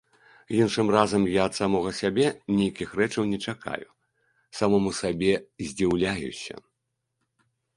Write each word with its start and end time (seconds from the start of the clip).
Іншым 0.59 0.87
разам 0.95 1.23
я 1.31 1.41
ад 1.49 1.53
самога 1.57 1.91
сябе 1.97 2.25
нейкіх 2.61 2.95
рэчаў 3.01 3.23
не 3.33 3.39
чакаю, 3.51 3.87
самому 4.61 4.89
сабе 5.01 5.31
здзіўляюся. 5.67 6.55